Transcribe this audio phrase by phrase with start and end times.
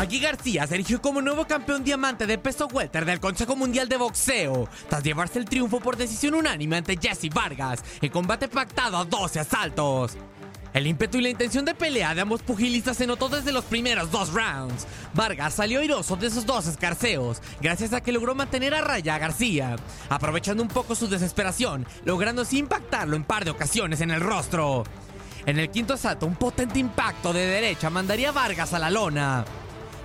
[0.00, 3.98] Maggie García se erigió como nuevo campeón diamante de peso welter del Consejo Mundial de
[3.98, 9.04] Boxeo, tras llevarse el triunfo por decisión unánime ante Jesse Vargas en combate pactado a
[9.04, 10.16] 12 asaltos.
[10.72, 14.10] El ímpetu y la intención de pelea de ambos pugilistas se notó desde los primeros
[14.10, 14.86] dos rounds.
[15.12, 19.18] Vargas salió airoso de esos dos escarceos, gracias a que logró mantener a raya a
[19.18, 19.76] García,
[20.08, 24.84] aprovechando un poco su desesperación, logrando así impactarlo en par de ocasiones en el rostro.
[25.44, 29.44] En el quinto asalto, un potente impacto de derecha mandaría a Vargas a la lona.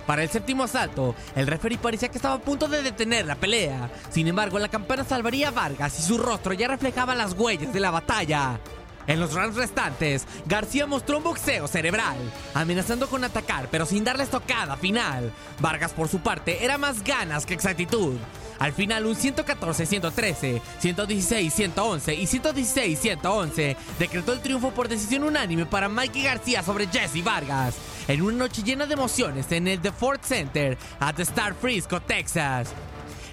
[0.06, 3.90] Para el séptimo asalto, el referee parecía que estaba a punto de detener la pelea.
[4.10, 7.80] Sin embargo, la campana salvaría a Vargas y su rostro ya reflejaba las huellas de
[7.80, 8.60] la batalla.
[9.06, 12.16] En los rounds restantes, García mostró un boxeo cerebral,
[12.54, 15.32] amenazando con atacar, pero sin darle estocada final.
[15.60, 18.16] Vargas, por su parte, era más ganas que exactitud.
[18.58, 26.22] Al final, un 114-113, 116-111 y 116-111 decretó el triunfo por decisión unánime para Mikey
[26.22, 27.76] García sobre Jesse Vargas,
[28.08, 32.00] en una noche llena de emociones en el The Ford Center at the Star Frisco,
[32.00, 32.72] Texas.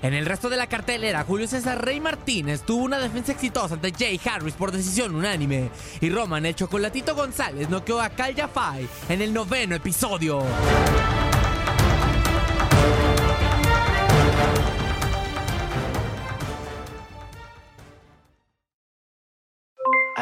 [0.04, 3.94] En el resto de la cartelera, Julio César Rey Martínez tuvo una defensa exitosa ante
[3.94, 5.70] Jay Harris por decisión unánime.
[6.02, 10.44] Y Roman, el Chocolatito González, noqueó a Cal Jafai en el noveno episodio.